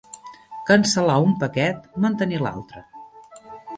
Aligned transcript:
Cancel·lar 0.69 1.17
un 1.25 1.35
paquet, 1.43 1.85
mantenir 2.07 2.41
l'altre. 2.47 2.83